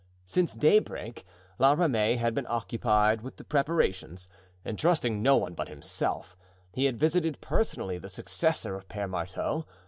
Since 0.25 0.55
daybreak 0.55 1.25
La 1.59 1.73
Ramee 1.73 2.15
had 2.15 2.33
been 2.33 2.47
occupied 2.49 3.21
with 3.21 3.37
the 3.37 3.43
preparations, 3.43 4.27
and 4.65 4.79
trusting 4.79 5.21
no 5.21 5.37
one 5.37 5.53
but 5.53 5.69
himself, 5.69 6.35
he 6.73 6.85
had 6.85 6.97
visited 6.97 7.39
personally 7.39 7.99
the 7.99 8.09
successor 8.09 8.73
of 8.73 8.89
Pere 8.89 9.05
Marteau. 9.07 9.67